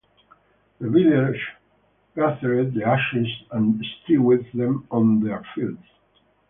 [0.79, 1.39] The villagers
[2.15, 5.85] gathered the ashes and strewed them on their fields.